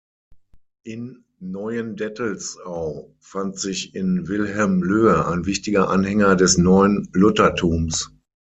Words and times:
In 0.83 1.25
Neuendettelsau 1.41 3.13
fand 3.19 3.59
sich 3.59 3.93
in 3.93 4.27
Wilhelm 4.27 4.81
Löhe 4.81 5.27
ein 5.27 5.45
wichtiger 5.45 5.91
Anhänger 5.91 6.35
des 6.37 6.57
neuen 6.57 7.07
Luthertums. 7.13 8.09